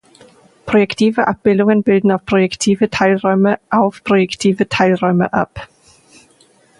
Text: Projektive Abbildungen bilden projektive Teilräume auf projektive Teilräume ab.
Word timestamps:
Projektive 0.65 1.27
Abbildungen 1.27 1.83
bilden 1.83 2.09
projektive 2.25 2.85
Teilräume 2.89 3.59
auf 3.69 4.03
projektive 4.03 4.67
Teilräume 4.67 5.31
ab. 5.31 5.69